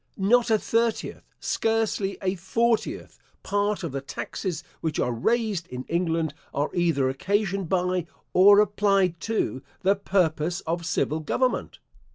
[0.17, 6.33] Not a thirtieth, scarcely a fortieth, part of the taxes which are raised in England
[6.55, 11.77] are either occasioned by, or applied to, the purpose of civil government.